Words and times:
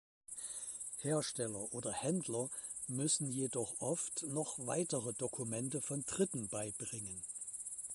Hersteller 1.01 1.71
oder 1.75 1.91
Händler 1.91 2.49
müssen 2.87 3.29
jedoch 3.29 3.75
oft 3.81 4.23
noch 4.23 4.57
weitere 4.65 5.13
Dokumente 5.13 5.79
von 5.79 6.03
Dritten 6.07 6.49
beibringen. 6.49 7.21